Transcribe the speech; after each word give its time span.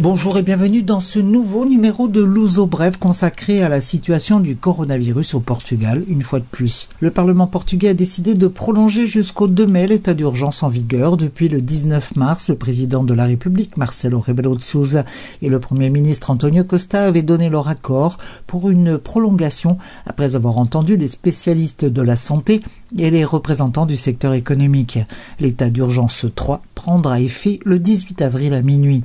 Bonjour 0.00 0.38
et 0.38 0.44
bienvenue 0.44 0.82
dans 0.82 1.00
ce 1.00 1.18
nouveau 1.18 1.64
numéro 1.64 2.06
de 2.06 2.22
Luso 2.22 2.66
Brève 2.66 3.00
consacré 3.00 3.64
à 3.64 3.68
la 3.68 3.80
situation 3.80 4.38
du 4.38 4.54
coronavirus 4.54 5.34
au 5.34 5.40
Portugal, 5.40 6.04
une 6.06 6.22
fois 6.22 6.38
de 6.38 6.44
plus. 6.44 6.88
Le 7.00 7.10
Parlement 7.10 7.48
portugais 7.48 7.88
a 7.88 7.94
décidé 7.94 8.34
de 8.34 8.46
prolonger 8.46 9.08
jusqu'au 9.08 9.48
2 9.48 9.66
mai 9.66 9.88
l'état 9.88 10.14
d'urgence 10.14 10.62
en 10.62 10.68
vigueur. 10.68 11.16
Depuis 11.16 11.48
le 11.48 11.60
19 11.60 12.14
mars, 12.14 12.48
le 12.48 12.54
président 12.54 13.02
de 13.02 13.12
la 13.12 13.24
République, 13.24 13.76
Marcelo 13.76 14.20
Rebelo 14.20 14.54
de 14.54 14.62
Sousa, 14.62 15.04
et 15.42 15.48
le 15.48 15.58
premier 15.58 15.90
ministre 15.90 16.30
Antonio 16.30 16.62
Costa 16.62 17.02
avaient 17.02 17.22
donné 17.22 17.48
leur 17.48 17.66
accord 17.66 18.18
pour 18.46 18.70
une 18.70 18.98
prolongation 18.98 19.78
après 20.06 20.36
avoir 20.36 20.58
entendu 20.58 20.96
les 20.96 21.08
spécialistes 21.08 21.84
de 21.84 22.02
la 22.02 22.14
santé 22.14 22.60
et 22.96 23.10
les 23.10 23.24
représentants 23.24 23.84
du 23.84 23.96
secteur 23.96 24.34
économique. 24.34 25.00
L'état 25.40 25.70
d'urgence 25.70 26.24
3 26.36 26.62
prendra 26.76 27.20
effet 27.20 27.58
le 27.64 27.80
18 27.80 28.22
avril 28.22 28.54
à 28.54 28.62
minuit. 28.62 29.02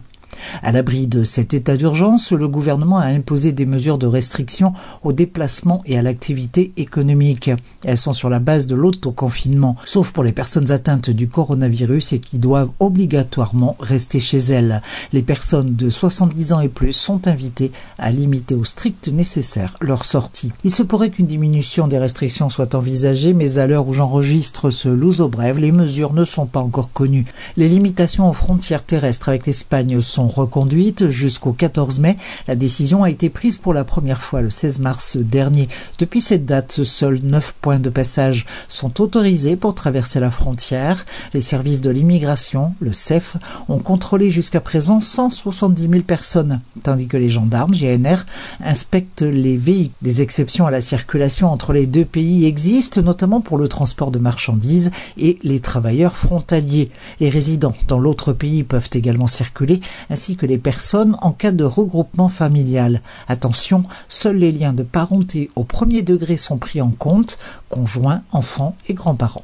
À 0.61 0.71
l'abri 0.71 1.07
de 1.07 1.23
cet 1.23 1.53
état 1.53 1.77
d'urgence, 1.77 2.31
le 2.31 2.47
gouvernement 2.47 2.97
a 2.97 3.07
imposé 3.07 3.52
des 3.52 3.65
mesures 3.65 3.97
de 3.97 4.07
restriction 4.07 4.73
au 5.03 5.13
déplacement 5.13 5.81
et 5.85 5.97
à 5.97 6.02
l'activité 6.02 6.73
économique. 6.77 7.52
Elles 7.83 7.97
sont 7.97 8.13
sur 8.13 8.29
la 8.29 8.39
base 8.39 8.67
de 8.67 8.75
l'autoconfinement, 8.75 9.75
sauf 9.85 10.11
pour 10.11 10.23
les 10.23 10.31
personnes 10.31 10.71
atteintes 10.71 11.09
du 11.09 11.27
coronavirus 11.27 12.13
et 12.13 12.19
qui 12.19 12.39
doivent 12.39 12.71
obligatoirement 12.79 13.75
rester 13.79 14.19
chez 14.19 14.38
elles. 14.38 14.81
Les 15.11 15.21
personnes 15.21 15.75
de 15.75 15.89
70 15.89 16.53
ans 16.53 16.59
et 16.59 16.69
plus 16.69 16.94
sont 16.94 17.27
invitées 17.27 17.71
à 17.97 18.11
limiter 18.11 18.55
au 18.55 18.63
strict 18.63 19.07
nécessaire 19.07 19.75
leur 19.81 20.05
sortie. 20.05 20.52
Il 20.63 20.71
se 20.71 20.83
pourrait 20.83 21.09
qu'une 21.09 21.27
diminution 21.27 21.88
des 21.88 21.97
restrictions 21.97 22.49
soit 22.49 22.75
envisagée, 22.75 23.33
mais 23.33 23.57
à 23.57 23.67
l'heure 23.67 23.88
où 23.88 23.94
j'enregistre 23.94 24.69
ce 24.69 24.89
louzo 24.89 25.27
brève, 25.27 25.59
les 25.59 25.71
mesures 25.71 26.13
ne 26.13 26.25
sont 26.25 26.45
pas 26.45 26.59
encore 26.59 26.91
connues. 26.91 27.25
Les 27.57 27.67
limitations 27.67 28.30
aux 28.30 28.33
frontières 28.33 28.83
terrestres 28.83 29.30
avec 29.30 29.45
l'Espagne 29.45 30.02
sont 30.02 30.27
reconduite 30.34 31.09
jusqu'au 31.09 31.53
14 31.53 32.00
mai. 32.00 32.17
La 32.48 32.56
décision 32.56 33.03
a 33.03 33.09
été 33.09 33.30
prise 33.30 33.58
pour 33.58 33.73
la 33.73 33.84
première 33.84 34.22
fois 34.22 34.42
le 34.42 34.50
16 34.50 34.80
mars 34.80 35.17
dernier. 35.17 35.67
Depuis 36.00 36.22
cette 36.22 36.45
date, 36.45 36.84
seuls 36.84 37.20
9 37.23 37.56
points 37.62 37.80
de 37.80 37.89
passage 37.89 38.45
sont 38.67 39.02
autorisés 39.02 39.56
pour 39.56 39.76
traverser 39.76 40.20
la 40.20 40.31
frontière. 40.31 41.06
Les 41.34 41.42
services 41.42 41.81
de 41.81 41.89
l'immigration, 41.89 42.73
le 42.80 42.94
CEF, 42.94 43.38
ont 43.70 43.80
contrôlé 43.80 44.30
jusqu'à 44.30 44.61
présent 44.61 45.00
170 45.00 45.89
000 45.89 46.04
personnes, 46.04 46.61
tandis 46.84 47.08
que 47.08 47.17
les 47.17 47.30
gendarmes, 47.30 47.73
GNR, 47.73 48.26
inspectent 48.64 49.22
les 49.22 49.58
véhicules. 49.58 49.73
Des 50.02 50.22
exceptions 50.22 50.67
à 50.67 50.72
la 50.72 50.81
circulation 50.81 51.52
entre 51.52 51.73
les 51.73 51.88
deux 51.88 52.06
pays 52.06 52.45
existent, 52.45 53.02
notamment 53.02 53.42
pour 53.42 53.58
le 53.58 53.67
transport 53.67 54.11
de 54.11 54.20
marchandises 54.20 54.92
et 55.17 55.39
les 55.44 55.59
travailleurs 55.59 56.16
frontaliers. 56.16 56.89
Les 57.20 57.30
résidents 57.30 57.76
dans 57.88 58.00
l'autre 58.00 58.34
pays 58.34 58.64
peuvent 58.64 58.89
également 58.94 59.28
circuler, 59.28 59.81
ainsi 60.14 60.36
que 60.36 60.45
les 60.45 60.59
personnes 60.59 61.17
en 61.22 61.31
cas 61.31 61.52
de 61.52 61.64
regroupement 61.64 62.30
familial. 62.30 63.02
Attention, 63.28 63.81
seuls 64.08 64.38
les 64.38 64.52
liens 64.52 64.72
de 64.72 64.83
parenté 64.83 65.50
au 65.55 65.64
premier 65.64 66.03
degré 66.03 66.38
sont 66.38 66.59
pris 66.59 66.81
en 66.81 66.92
compte, 66.92 67.39
conjoints, 67.67 68.22
enfants 68.31 68.75
et 68.88 68.94
grands-parents. 68.94 69.44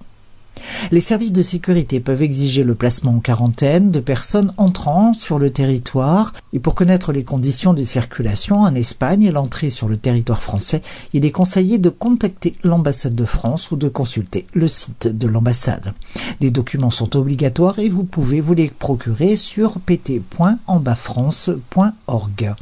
Les 0.91 1.01
services 1.01 1.33
de 1.33 1.41
sécurité 1.41 1.99
peuvent 1.99 2.21
exiger 2.21 2.63
le 2.63 2.75
placement 2.75 3.15
en 3.15 3.19
quarantaine 3.19 3.91
de 3.91 3.99
personnes 3.99 4.53
entrant 4.57 5.13
sur 5.13 5.39
le 5.39 5.49
territoire 5.49 6.33
et 6.53 6.59
pour 6.59 6.75
connaître 6.75 7.11
les 7.11 7.23
conditions 7.23 7.73
de 7.73 7.83
circulation 7.83 8.61
en 8.61 8.75
Espagne 8.75 9.23
et 9.23 9.31
l'entrée 9.31 9.69
sur 9.69 9.87
le 9.87 9.97
territoire 9.97 10.41
français, 10.41 10.81
il 11.13 11.25
est 11.25 11.31
conseillé 11.31 11.77
de 11.77 11.89
contacter 11.89 12.55
l'ambassade 12.63 13.15
de 13.15 13.25
France 13.25 13.71
ou 13.71 13.75
de 13.75 13.89
consulter 13.89 14.45
le 14.53 14.67
site 14.67 15.07
de 15.07 15.27
l'ambassade. 15.27 15.93
Des 16.39 16.51
documents 16.51 16.91
sont 16.91 17.15
obligatoires 17.15 17.79
et 17.79 17.89
vous 17.89 18.03
pouvez 18.03 18.41
vous 18.41 18.53
les 18.53 18.69
procurer 18.69 19.35
sur 19.35 19.79
pt.ambafrance.org. 19.79 22.55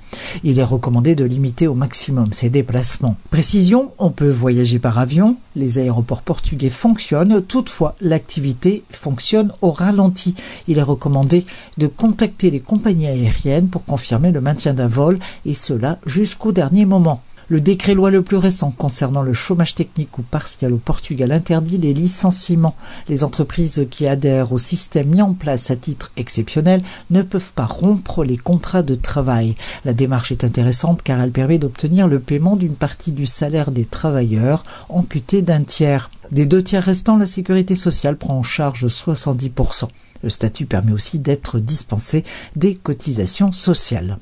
Il 0.44 0.60
est 0.60 0.64
recommandé 0.64 1.16
de 1.16 1.26
limiter 1.26 1.68
au 1.68 1.74
maximum 1.74 2.34
ces 2.34 2.50
déplacements. 2.50 3.18
Précision, 3.30 3.92
on 3.98 4.12
peut 4.12 4.30
voyager 4.30 4.80
par 4.80 5.00
avion, 5.00 5.38
les 5.58 5.80
aéroports 5.80 6.22
portugais 6.22 6.70
fonctionnent, 6.70 7.42
toutefois 7.42 7.96
l'activité 8.00 8.84
fonctionne 8.90 9.52
au 9.62 9.72
ralenti. 9.72 10.36
Il 10.68 10.78
est 10.78 10.84
recommandé 10.84 11.46
de 11.78 11.88
contacter 11.88 12.52
les 12.52 12.62
compagnies 12.62 13.08
aériennes 13.08 13.68
pour 13.68 13.84
confirmer 13.84 14.32
le 14.32 14.40
maintien 14.40 14.74
d'un 14.74 14.88
vol 14.88 15.20
et 15.46 15.54
cela 15.54 16.00
jusqu'au 16.06 16.52
dernier 16.52 16.86
moment. 16.86 17.22
Le 17.50 17.62
décret 17.62 17.94
loi 17.94 18.12
le 18.12 18.24
plus 18.24 18.36
récent 18.36 18.72
concernant 18.72 19.22
le 19.22 19.32
chômage 19.32 19.74
technique 19.74 20.18
ou 20.18 20.22
partiel 20.22 20.74
au 20.74 20.78
Portugal 20.78 21.32
interdit 21.32 21.78
les 21.78 21.94
licenciements. 21.94 22.76
Les 23.08 23.24
entreprises 23.24 23.88
qui 23.90 24.06
adhèrent 24.06 24.52
au 24.52 24.58
système 24.58 25.08
mis 25.08 25.22
en 25.22 25.34
place 25.34 25.72
à 25.72 25.78
titre 25.78 26.12
exceptionnel 26.18 26.84
ne 27.10 27.22
peuvent 27.22 27.54
pas 27.54 27.66
rompre 27.66 28.26
les 28.26 28.36
contrats 28.36 28.84
de 28.84 28.96
travail. 28.96 29.56
La 29.86 29.94
démarche 29.94 30.34
est 30.34 30.44
intéressante 30.44 31.04
car 31.04 31.22
elle 31.22 31.32
permet 31.32 31.58
d'obtenir 31.58 32.10
le 32.10 32.20
paiement 32.20 32.58
d'une 32.58 32.76
partie 32.76 33.14
du 33.14 33.26
salaire 33.26 33.72
des 33.72 33.86
travailleurs 33.86 34.66
amputé 34.90 35.42
d'un 35.42 35.64
tiers. 35.64 36.12
Des 36.32 36.46
deux 36.46 36.62
tiers 36.62 36.84
restants, 36.84 37.16
la 37.16 37.26
sécurité 37.26 37.76
sociale 37.76 38.18
prend 38.18 38.38
en 38.38 38.44
charge 38.44 38.86
70%. 38.88 39.88
Le 40.24 40.30
statut 40.30 40.66
permet 40.66 40.92
aussi 40.92 41.20
d'être 41.20 41.60
dispensé 41.60 42.24
des 42.56 42.76
cotisations 42.76 43.52
sociales. 43.52 44.18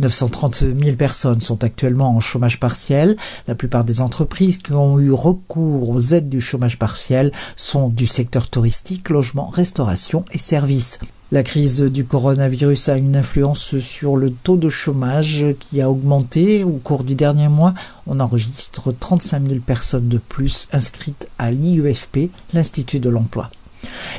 930 0.00 0.64
000 0.82 0.96
personnes 0.96 1.40
sont 1.40 1.62
actuellement 1.64 2.14
en 2.16 2.20
chômage 2.20 2.60
partiel. 2.60 3.16
La 3.46 3.54
plupart 3.54 3.84
des 3.84 4.00
entreprises 4.00 4.58
qui 4.58 4.72
ont 4.72 4.98
eu 4.98 5.12
recours 5.12 5.90
aux 5.90 6.00
aides 6.00 6.28
du 6.28 6.40
chômage 6.40 6.78
partiel 6.78 7.32
sont 7.56 7.88
du 7.88 8.06
secteur 8.06 8.48
touristique, 8.48 9.10
logement, 9.10 9.48
restauration 9.48 10.24
et 10.32 10.38
services. 10.38 10.98
La 11.30 11.42
crise 11.42 11.82
du 11.82 12.06
coronavirus 12.06 12.88
a 12.88 12.96
une 12.96 13.14
influence 13.14 13.78
sur 13.80 14.16
le 14.16 14.30
taux 14.30 14.56
de 14.56 14.70
chômage 14.70 15.44
qui 15.60 15.82
a 15.82 15.90
augmenté 15.90 16.64
au 16.64 16.80
cours 16.82 17.04
du 17.04 17.14
dernier 17.14 17.48
mois. 17.48 17.74
On 18.06 18.18
enregistre 18.20 18.92
35 18.92 19.46
000 19.46 19.60
personnes 19.60 20.08
de 20.08 20.16
plus 20.16 20.68
inscrites 20.72 21.28
à 21.38 21.50
l'IUFP, 21.50 22.30
l'Institut 22.54 23.00
de 23.00 23.10
l'emploi. 23.10 23.50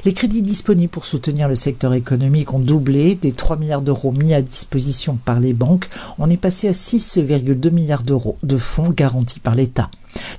Les 0.06 0.14
crédits 0.14 0.42
disponibles 0.42 0.92
pour 0.92 1.06
soutenir 1.06 1.48
le 1.48 1.56
secteur 1.56 1.94
économique 1.94 2.54
ont 2.54 2.60
doublé. 2.60 3.16
Des 3.16 3.32
3 3.32 3.58
milliards 3.58 3.82
d'euros 3.82 4.12
mis 4.12 4.34
à 4.34 4.42
disposition 4.42 5.18
par 5.24 5.40
les 5.40 5.54
banques, 5.54 5.90
on 6.18 6.30
est 6.30 6.38
passé 6.38 6.68
à 6.68 6.72
6,2 6.72 7.70
milliards 7.72 8.04
d'euros 8.04 8.38
de 8.44 8.58
fonds 8.58 8.90
garantis 8.90 9.40
par 9.40 9.56
l'État. 9.56 9.90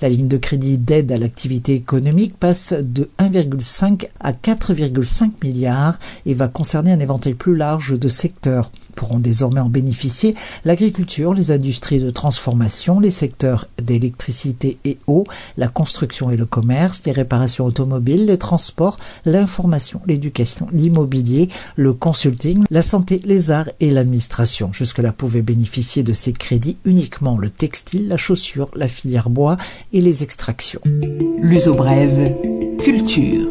La 0.00 0.08
ligne 0.08 0.28
de 0.28 0.36
crédit 0.36 0.78
d'aide 0.78 1.12
à 1.12 1.16
l'activité 1.16 1.74
économique 1.74 2.36
passe 2.36 2.72
de 2.72 3.08
1,5 3.18 4.08
à 4.18 4.32
4,5 4.32 5.30
milliards 5.42 5.98
et 6.26 6.34
va 6.34 6.48
concerner 6.48 6.92
un 6.92 7.00
éventail 7.00 7.34
plus 7.34 7.54
large 7.54 7.98
de 7.98 8.08
secteurs 8.08 8.72
pourront 9.00 9.18
désormais 9.18 9.62
en 9.62 9.70
bénéficier 9.70 10.34
l'agriculture, 10.66 11.32
les 11.32 11.52
industries 11.52 12.00
de 12.00 12.10
transformation, 12.10 13.00
les 13.00 13.08
secteurs 13.08 13.64
d'électricité 13.80 14.76
et 14.84 14.98
eau, 15.06 15.24
la 15.56 15.68
construction 15.68 16.30
et 16.30 16.36
le 16.36 16.44
commerce, 16.44 17.00
les 17.06 17.12
réparations 17.12 17.64
automobiles, 17.64 18.26
les 18.26 18.36
transports, 18.36 18.98
l'information, 19.24 20.02
l'éducation, 20.06 20.66
l'immobilier, 20.70 21.48
le 21.76 21.94
consulting, 21.94 22.64
la 22.68 22.82
santé, 22.82 23.22
les 23.24 23.50
arts 23.50 23.70
et 23.80 23.90
l'administration. 23.90 24.70
Jusque-là 24.74 25.12
pouvaient 25.12 25.40
bénéficier 25.40 26.02
de 26.02 26.12
ces 26.12 26.34
crédits 26.34 26.76
uniquement 26.84 27.38
le 27.38 27.48
textile, 27.48 28.06
la 28.06 28.18
chaussure, 28.18 28.68
la 28.74 28.86
filière 28.86 29.30
bois 29.30 29.56
et 29.94 30.02
les 30.02 30.22
extractions. 30.22 30.82
L'uso 31.40 31.72
brève, 31.72 32.34
culture. 32.84 33.48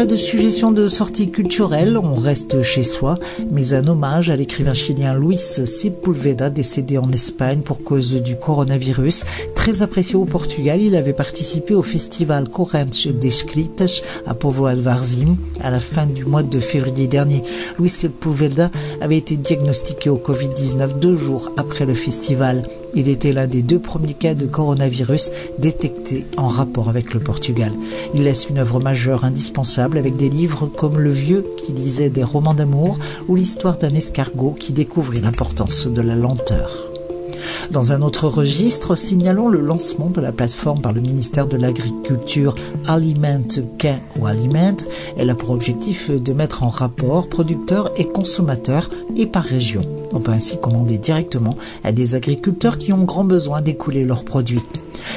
Pas 0.00 0.06
de 0.06 0.16
suggestion 0.16 0.72
de 0.72 0.88
sortie 0.88 1.30
culturelle, 1.30 1.98
on 1.98 2.14
reste 2.14 2.62
chez 2.62 2.82
soi, 2.82 3.18
mais 3.50 3.74
un 3.74 3.86
hommage 3.86 4.30
à 4.30 4.36
l'écrivain 4.36 4.72
chilien 4.72 5.12
Luis 5.12 5.36
Sepulveda, 5.36 6.48
décédé 6.48 6.96
en 6.96 7.12
Espagne 7.12 7.60
pour 7.60 7.84
cause 7.84 8.14
du 8.14 8.34
coronavirus. 8.34 9.26
Très 9.54 9.82
apprécié 9.82 10.16
au 10.16 10.24
Portugal, 10.24 10.80
il 10.80 10.96
avait 10.96 11.12
participé 11.12 11.74
au 11.74 11.82
festival 11.82 12.48
Correntes 12.48 13.08
de 13.08 13.26
Escritas 13.26 14.00
à 14.26 14.32
Povoa 14.32 14.74
de 14.74 14.80
Varzim 14.80 15.36
à 15.60 15.70
la 15.70 15.80
fin 15.80 16.06
du 16.06 16.24
mois 16.24 16.42
de 16.42 16.60
février 16.60 17.06
dernier. 17.06 17.42
Luis 17.78 17.90
Sepulveda 17.90 18.70
avait 19.02 19.18
été 19.18 19.36
diagnostiqué 19.36 20.08
au 20.08 20.16
Covid-19 20.16 20.98
deux 20.98 21.14
jours 21.14 21.52
après 21.58 21.84
le 21.84 21.92
festival. 21.92 22.62
Il 22.94 23.08
était 23.08 23.32
l'un 23.32 23.46
des 23.46 23.62
deux 23.62 23.78
premiers 23.78 24.14
cas 24.14 24.34
de 24.34 24.46
coronavirus 24.46 25.30
détectés 25.58 26.26
en 26.36 26.48
rapport 26.48 26.88
avec 26.88 27.14
le 27.14 27.20
Portugal. 27.20 27.72
Il 28.14 28.24
laisse 28.24 28.48
une 28.48 28.58
œuvre 28.58 28.80
majeure 28.80 29.24
indispensable 29.24 29.98
avec 29.98 30.16
des 30.16 30.28
livres 30.28 30.66
comme 30.66 30.98
Le 30.98 31.10
Vieux 31.10 31.44
qui 31.56 31.72
lisait 31.72 32.10
des 32.10 32.24
romans 32.24 32.54
d'amour 32.54 32.98
ou 33.28 33.36
l'histoire 33.36 33.78
d'un 33.78 33.94
escargot 33.94 34.56
qui 34.58 34.72
découvrit 34.72 35.20
l'importance 35.20 35.86
de 35.86 36.00
la 36.00 36.16
lenteur. 36.16 36.89
Dans 37.70 37.92
un 37.92 38.02
autre 38.02 38.28
registre, 38.28 38.96
signalons 38.96 39.48
le 39.48 39.60
lancement 39.60 40.10
de 40.10 40.20
la 40.20 40.32
plateforme 40.32 40.80
par 40.80 40.92
le 40.92 41.00
ministère 41.00 41.46
de 41.46 41.56
l'Agriculture 41.56 42.54
Aliment 42.86 43.40
Quin 43.78 44.00
ou 44.18 44.26
Aliment. 44.26 44.76
Elle 45.16 45.30
a 45.30 45.34
pour 45.34 45.50
objectif 45.50 46.10
de 46.10 46.32
mettre 46.32 46.62
en 46.62 46.68
rapport 46.68 47.28
producteurs 47.28 47.90
et 47.96 48.06
consommateurs 48.06 48.90
et 49.16 49.26
par 49.26 49.44
région. 49.44 49.82
On 50.12 50.20
peut 50.20 50.32
ainsi 50.32 50.58
commander 50.58 50.98
directement 50.98 51.56
à 51.84 51.92
des 51.92 52.14
agriculteurs 52.14 52.76
qui 52.78 52.92
ont 52.92 53.04
grand 53.04 53.24
besoin 53.24 53.62
d'écouler 53.62 54.04
leurs 54.04 54.24
produits. 54.24 54.62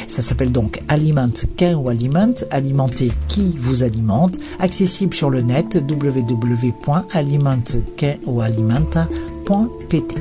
Ça 0.07 0.21
s'appelle 0.21 0.51
donc 0.51 0.81
Aliment 0.87 1.27
Quin 1.57 1.75
ou 1.75 1.89
Aliment, 1.89 2.35
alimenter 2.51 3.11
qui 3.27 3.55
vous 3.57 3.83
alimente, 3.83 4.39
accessible 4.59 5.13
sur 5.13 5.29
le 5.29 5.41
net 5.41 5.83
www.alimentquin 5.89 8.15
ou 8.25 8.39
alimenta.pt. 8.41 10.15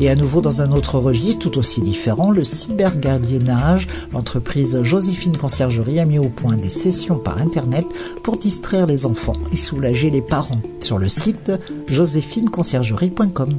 Et 0.00 0.08
à 0.08 0.14
nouveau 0.14 0.40
dans 0.40 0.62
un 0.62 0.72
autre 0.72 0.98
registre 0.98 1.48
tout 1.48 1.58
aussi 1.58 1.80
différent, 1.80 2.30
le 2.30 2.44
cybergardiennage. 2.44 3.88
L'entreprise 4.12 4.82
Joséphine 4.82 5.36
Conciergerie 5.36 6.00
a 6.00 6.04
mis 6.04 6.18
au 6.18 6.28
point 6.28 6.56
des 6.56 6.68
sessions 6.68 7.18
par 7.18 7.38
Internet 7.38 7.86
pour 8.22 8.36
distraire 8.36 8.86
les 8.86 9.06
enfants 9.06 9.36
et 9.52 9.56
soulager 9.56 10.10
les 10.10 10.22
parents 10.22 10.60
sur 10.80 10.98
le 10.98 11.08
site 11.08 11.52
joséphineconciergerie.com. 11.88 13.56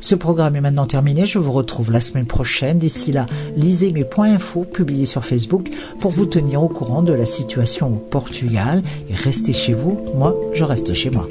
Ce 0.00 0.14
programme 0.14 0.56
est 0.56 0.60
maintenant 0.60 0.86
terminé. 0.86 1.24
Je 1.24 1.38
vous 1.38 1.52
retrouve 1.52 1.90
la 1.90 2.00
semaine 2.00 2.26
prochaine. 2.26 2.78
D'ici 2.78 3.10
là, 3.10 3.26
lisez 3.56 3.90
mes 3.90 4.04
points 4.04 4.32
infos 4.32 4.64
publiés 4.64 5.06
sur 5.06 5.24
Facebook 5.24 5.70
pour 5.98 6.10
vous 6.10 6.26
tenir 6.26 6.62
au 6.62 6.68
courant 6.68 7.02
de 7.02 7.12
la 7.12 7.24
situation 7.24 7.88
au 7.88 7.96
Portugal 7.96 8.82
et 9.08 9.14
restez 9.14 9.52
chez 9.52 9.72
vous. 9.72 9.98
Moi, 10.14 10.36
je 10.52 10.64
reste 10.64 10.92
chez 10.92 11.10
moi. 11.10 11.26